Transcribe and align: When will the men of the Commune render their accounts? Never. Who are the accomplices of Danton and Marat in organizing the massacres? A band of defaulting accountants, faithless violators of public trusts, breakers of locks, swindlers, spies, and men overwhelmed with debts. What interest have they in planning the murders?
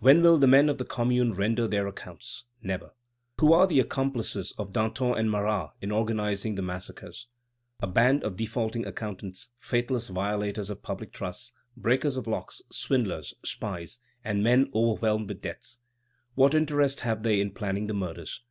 When 0.00 0.22
will 0.22 0.38
the 0.38 0.48
men 0.48 0.68
of 0.68 0.78
the 0.78 0.84
Commune 0.84 1.34
render 1.34 1.68
their 1.68 1.86
accounts? 1.86 2.42
Never. 2.60 2.94
Who 3.40 3.52
are 3.52 3.64
the 3.64 3.78
accomplices 3.78 4.52
of 4.58 4.72
Danton 4.72 5.14
and 5.16 5.30
Marat 5.30 5.70
in 5.80 5.92
organizing 5.92 6.56
the 6.56 6.62
massacres? 6.62 7.28
A 7.78 7.86
band 7.86 8.24
of 8.24 8.34
defaulting 8.36 8.84
accountants, 8.88 9.50
faithless 9.56 10.08
violators 10.08 10.68
of 10.68 10.82
public 10.82 11.12
trusts, 11.12 11.52
breakers 11.76 12.16
of 12.16 12.26
locks, 12.26 12.60
swindlers, 12.70 13.34
spies, 13.44 14.00
and 14.24 14.42
men 14.42 14.68
overwhelmed 14.74 15.28
with 15.28 15.40
debts. 15.42 15.78
What 16.34 16.56
interest 16.56 16.98
have 17.06 17.22
they 17.22 17.40
in 17.40 17.52
planning 17.54 17.86
the 17.86 17.94
murders? 17.94 18.42